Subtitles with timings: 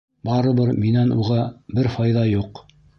[0.29, 1.39] Барыбер минән уға
[1.77, 2.69] бер файҙа юҡ.